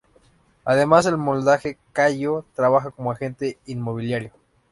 [0.65, 4.31] Además del modelaje, Kallio trabaja como agente inmobiliario.